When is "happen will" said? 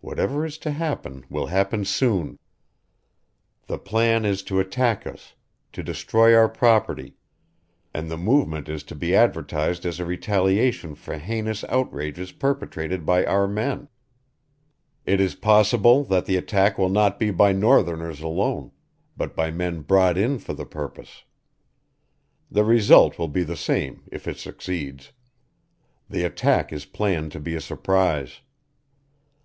0.70-1.46